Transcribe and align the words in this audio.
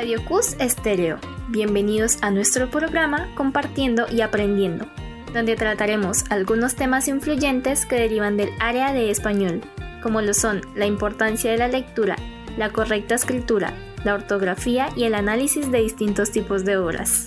Radio 0.00 0.24
CUS 0.24 0.56
Estéreo. 0.58 1.18
Bienvenidos 1.48 2.22
a 2.22 2.30
nuestro 2.30 2.70
programa 2.70 3.28
Compartiendo 3.34 4.06
y 4.10 4.22
Aprendiendo, 4.22 4.86
donde 5.34 5.56
trataremos 5.56 6.24
algunos 6.30 6.74
temas 6.74 7.06
influyentes 7.06 7.84
que 7.84 7.96
derivan 7.96 8.38
del 8.38 8.48
área 8.60 8.94
de 8.94 9.10
español, 9.10 9.60
como 10.02 10.22
lo 10.22 10.32
son 10.32 10.62
la 10.74 10.86
importancia 10.86 11.50
de 11.50 11.58
la 11.58 11.68
lectura, 11.68 12.16
la 12.56 12.70
correcta 12.70 13.14
escritura, 13.14 13.74
la 14.02 14.14
ortografía 14.14 14.88
y 14.96 15.04
el 15.04 15.14
análisis 15.14 15.70
de 15.70 15.82
distintos 15.82 16.30
tipos 16.30 16.64
de 16.64 16.78
obras. 16.78 17.26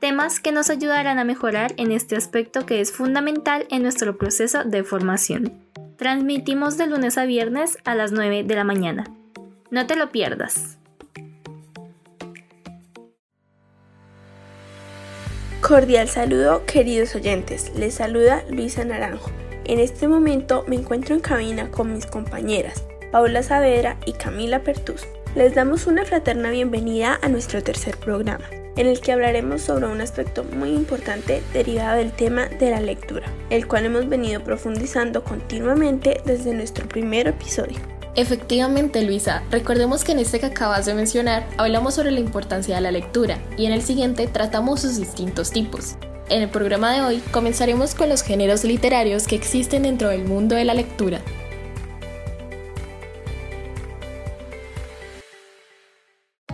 Temas 0.00 0.40
que 0.40 0.50
nos 0.50 0.70
ayudarán 0.70 1.20
a 1.20 1.24
mejorar 1.24 1.72
en 1.76 1.92
este 1.92 2.16
aspecto 2.16 2.66
que 2.66 2.80
es 2.80 2.90
fundamental 2.90 3.64
en 3.70 3.82
nuestro 3.82 4.18
proceso 4.18 4.64
de 4.64 4.82
formación. 4.82 5.52
Transmitimos 5.96 6.76
de 6.78 6.88
lunes 6.88 7.16
a 7.16 7.26
viernes 7.26 7.78
a 7.84 7.94
las 7.94 8.10
9 8.10 8.42
de 8.42 8.54
la 8.56 8.64
mañana. 8.64 9.04
No 9.70 9.86
te 9.86 9.94
lo 9.94 10.10
pierdas. 10.10 10.77
Cordial 15.68 16.08
saludo, 16.08 16.64
queridos 16.64 17.14
oyentes. 17.14 17.72
Les 17.76 17.92
saluda 17.92 18.42
Luisa 18.48 18.86
Naranjo. 18.86 19.30
En 19.66 19.78
este 19.78 20.08
momento 20.08 20.64
me 20.66 20.76
encuentro 20.76 21.14
en 21.14 21.20
cabina 21.20 21.70
con 21.70 21.92
mis 21.92 22.06
compañeras 22.06 22.84
Paula 23.12 23.42
Saavedra 23.42 23.98
y 24.06 24.14
Camila 24.14 24.62
Pertus. 24.62 25.06
Les 25.34 25.54
damos 25.54 25.86
una 25.86 26.06
fraterna 26.06 26.48
bienvenida 26.48 27.18
a 27.20 27.28
nuestro 27.28 27.62
tercer 27.62 27.98
programa, 27.98 28.46
en 28.76 28.86
el 28.86 29.02
que 29.02 29.12
hablaremos 29.12 29.60
sobre 29.60 29.88
un 29.88 30.00
aspecto 30.00 30.42
muy 30.42 30.70
importante 30.70 31.42
derivado 31.52 31.98
del 31.98 32.12
tema 32.12 32.46
de 32.46 32.70
la 32.70 32.80
lectura, 32.80 33.30
el 33.50 33.68
cual 33.68 33.84
hemos 33.84 34.08
venido 34.08 34.42
profundizando 34.42 35.22
continuamente 35.22 36.22
desde 36.24 36.54
nuestro 36.54 36.88
primer 36.88 37.28
episodio. 37.28 37.97
Efectivamente, 38.18 39.02
Luisa, 39.02 39.44
recordemos 39.48 40.02
que 40.02 40.10
en 40.10 40.18
este 40.18 40.40
que 40.40 40.46
acabas 40.46 40.86
de 40.86 40.92
mencionar 40.92 41.46
hablamos 41.56 41.94
sobre 41.94 42.10
la 42.10 42.18
importancia 42.18 42.74
de 42.74 42.80
la 42.80 42.90
lectura 42.90 43.38
y 43.56 43.66
en 43.66 43.72
el 43.72 43.80
siguiente 43.80 44.26
tratamos 44.26 44.80
sus 44.80 44.96
distintos 44.96 45.52
tipos. 45.52 45.94
En 46.28 46.42
el 46.42 46.48
programa 46.48 46.92
de 46.92 47.02
hoy 47.02 47.22
comenzaremos 47.30 47.94
con 47.94 48.08
los 48.08 48.22
géneros 48.22 48.64
literarios 48.64 49.28
que 49.28 49.36
existen 49.36 49.84
dentro 49.84 50.08
del 50.08 50.24
mundo 50.24 50.56
de 50.56 50.64
la 50.64 50.74
lectura. 50.74 51.20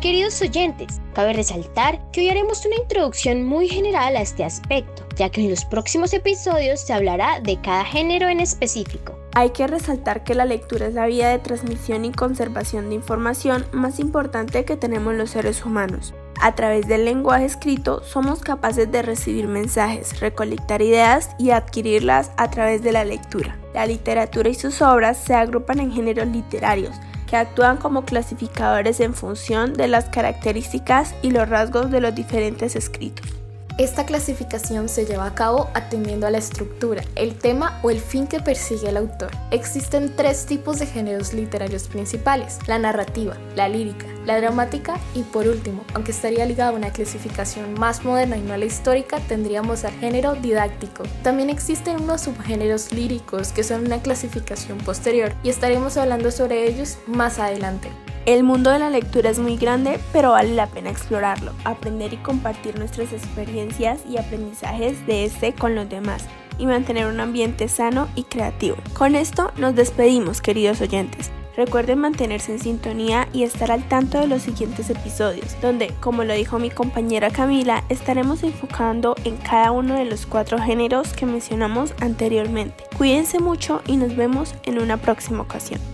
Queridos 0.04 0.42
oyentes, 0.42 1.00
cabe 1.14 1.32
resaltar 1.32 1.98
que 2.10 2.20
hoy 2.20 2.28
haremos 2.28 2.66
una 2.66 2.76
introducción 2.76 3.42
muy 3.42 3.68
general 3.68 4.16
a 4.16 4.20
este 4.20 4.44
aspecto, 4.44 5.06
ya 5.16 5.30
que 5.30 5.40
en 5.40 5.48
los 5.48 5.64
próximos 5.64 6.12
episodios 6.12 6.80
se 6.80 6.92
hablará 6.92 7.40
de 7.40 7.58
cada 7.62 7.86
género 7.86 8.28
en 8.28 8.40
específico. 8.40 9.18
Hay 9.32 9.48
que 9.48 9.66
resaltar 9.66 10.22
que 10.22 10.34
la 10.34 10.44
lectura 10.44 10.88
es 10.88 10.92
la 10.92 11.06
vía 11.06 11.30
de 11.30 11.38
transmisión 11.38 12.04
y 12.04 12.12
conservación 12.12 12.90
de 12.90 12.96
información 12.96 13.64
más 13.72 13.98
importante 13.98 14.66
que 14.66 14.76
tenemos 14.76 15.14
los 15.14 15.30
seres 15.30 15.64
humanos. 15.64 16.12
A 16.38 16.54
través 16.54 16.86
del 16.86 17.06
lenguaje 17.06 17.46
escrito 17.46 18.04
somos 18.04 18.40
capaces 18.40 18.92
de 18.92 19.00
recibir 19.00 19.48
mensajes, 19.48 20.20
recolectar 20.20 20.82
ideas 20.82 21.30
y 21.38 21.48
adquirirlas 21.48 22.30
a 22.36 22.50
través 22.50 22.82
de 22.82 22.92
la 22.92 23.06
lectura. 23.06 23.58
La 23.72 23.86
literatura 23.86 24.50
y 24.50 24.54
sus 24.54 24.82
obras 24.82 25.16
se 25.16 25.32
agrupan 25.32 25.80
en 25.80 25.90
géneros 25.90 26.26
literarios, 26.26 26.94
que 27.34 27.38
actúan 27.38 27.78
como 27.78 28.04
clasificadores 28.04 29.00
en 29.00 29.12
función 29.12 29.72
de 29.72 29.88
las 29.88 30.04
características 30.04 31.16
y 31.20 31.32
los 31.32 31.48
rasgos 31.48 31.90
de 31.90 32.00
los 32.00 32.14
diferentes 32.14 32.76
escritos. 32.76 33.33
Esta 33.76 34.06
clasificación 34.06 34.88
se 34.88 35.04
lleva 35.04 35.26
a 35.26 35.34
cabo 35.34 35.68
atendiendo 35.74 36.28
a 36.28 36.30
la 36.30 36.38
estructura, 36.38 37.02
el 37.16 37.34
tema 37.34 37.80
o 37.82 37.90
el 37.90 37.98
fin 37.98 38.28
que 38.28 38.38
persigue 38.38 38.88
el 38.88 38.96
autor. 38.96 39.32
Existen 39.50 40.14
tres 40.14 40.46
tipos 40.46 40.78
de 40.78 40.86
géneros 40.86 41.34
literarios 41.34 41.88
principales, 41.88 42.60
la 42.68 42.78
narrativa, 42.78 43.36
la 43.56 43.68
lírica, 43.68 44.06
la 44.26 44.36
dramática 44.36 45.00
y 45.16 45.22
por 45.22 45.48
último, 45.48 45.82
aunque 45.92 46.12
estaría 46.12 46.46
ligado 46.46 46.72
a 46.72 46.78
una 46.78 46.92
clasificación 46.92 47.74
más 47.74 48.04
moderna 48.04 48.36
y 48.36 48.42
no 48.42 48.54
a 48.54 48.58
la 48.58 48.66
histórica, 48.66 49.18
tendríamos 49.26 49.84
al 49.84 49.92
género 49.94 50.36
didáctico. 50.36 51.02
También 51.24 51.50
existen 51.50 52.00
unos 52.00 52.20
subgéneros 52.20 52.92
líricos 52.92 53.50
que 53.50 53.64
son 53.64 53.86
una 53.86 54.00
clasificación 54.00 54.78
posterior 54.78 55.32
y 55.42 55.48
estaremos 55.48 55.96
hablando 55.96 56.30
sobre 56.30 56.68
ellos 56.68 56.98
más 57.08 57.40
adelante. 57.40 57.90
El 58.26 58.42
mundo 58.42 58.70
de 58.70 58.78
la 58.78 58.88
lectura 58.88 59.28
es 59.28 59.38
muy 59.38 59.58
grande, 59.58 60.00
pero 60.10 60.30
vale 60.30 60.54
la 60.54 60.66
pena 60.66 60.88
explorarlo, 60.88 61.52
aprender 61.64 62.14
y 62.14 62.16
compartir 62.16 62.78
nuestras 62.78 63.12
experiencias 63.12 64.00
y 64.08 64.16
aprendizajes 64.16 65.06
de 65.06 65.24
este 65.24 65.52
con 65.52 65.74
los 65.74 65.90
demás 65.90 66.24
y 66.58 66.64
mantener 66.64 67.06
un 67.06 67.20
ambiente 67.20 67.68
sano 67.68 68.08
y 68.14 68.22
creativo. 68.22 68.76
Con 68.94 69.14
esto 69.14 69.52
nos 69.58 69.74
despedimos, 69.74 70.40
queridos 70.40 70.80
oyentes. 70.80 71.30
Recuerden 71.54 71.98
mantenerse 71.98 72.52
en 72.52 72.60
sintonía 72.60 73.28
y 73.34 73.42
estar 73.42 73.70
al 73.70 73.86
tanto 73.86 74.18
de 74.18 74.26
los 74.26 74.40
siguientes 74.40 74.88
episodios, 74.88 75.54
donde, 75.60 75.92
como 76.00 76.24
lo 76.24 76.32
dijo 76.32 76.58
mi 76.58 76.70
compañera 76.70 77.30
Camila, 77.30 77.84
estaremos 77.90 78.42
enfocando 78.42 79.16
en 79.24 79.36
cada 79.36 79.70
uno 79.70 79.96
de 79.96 80.06
los 80.06 80.24
cuatro 80.24 80.58
géneros 80.58 81.12
que 81.12 81.26
mencionamos 81.26 81.92
anteriormente. 82.00 82.84
Cuídense 82.96 83.38
mucho 83.38 83.82
y 83.86 83.98
nos 83.98 84.16
vemos 84.16 84.54
en 84.64 84.80
una 84.80 84.96
próxima 84.96 85.42
ocasión. 85.42 85.93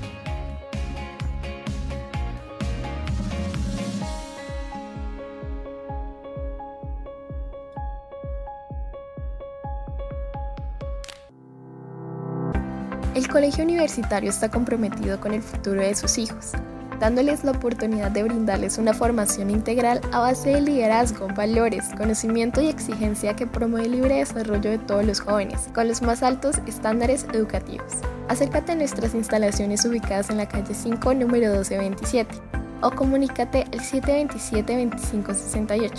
El 13.15 13.26
colegio 13.26 13.65
universitario 13.65 14.31
está 14.31 14.48
comprometido 14.48 15.19
con 15.19 15.34
el 15.34 15.43
futuro 15.43 15.81
de 15.81 15.97
sus 15.97 16.16
hijos, 16.16 16.53
dándoles 17.00 17.43
la 17.43 17.50
oportunidad 17.50 18.12
de 18.12 18.22
brindarles 18.22 18.78
una 18.78 18.94
formación 18.94 19.50
integral 19.50 20.00
a 20.12 20.21
base 20.21 20.50
de 20.50 20.60
liderazgo, 20.60 21.26
valores, 21.26 21.87
conocimiento 21.99 22.62
y 22.62 22.69
exigencia 22.69 23.34
que 23.34 23.49
promueve 23.49 23.87
el 23.87 23.93
libre 23.93 24.19
desarrollo 24.19 24.70
de 24.70 24.78
todos 24.78 25.04
los 25.04 25.19
jóvenes, 25.19 25.69
con 25.75 25.88
los 25.88 26.03
más 26.03 26.22
altos 26.22 26.59
estándares 26.69 27.26
educativos. 27.32 27.94
Acércate 28.28 28.70
a 28.72 28.76
nuestras 28.76 29.12
instalaciones 29.15 29.84
ubicadas 29.84 30.31
en 30.31 30.37
la 30.37 30.49
calle 30.49 30.72
5, 30.72 31.15
número 31.15 31.50
1227, 31.50 32.37
o 32.81 32.93
comunícate 32.93 33.65
al 33.72 33.81
727-2568. 33.81 35.91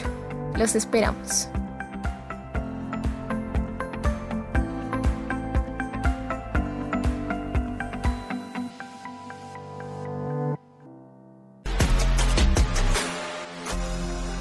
Los 0.55 0.75
esperamos. 0.75 1.49